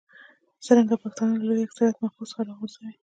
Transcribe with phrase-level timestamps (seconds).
[0.65, 2.93] څرنګه پښتانه له لوی اکثریت موقف څخه راوغورځوي.